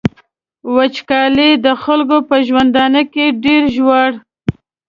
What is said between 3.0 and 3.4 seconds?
کي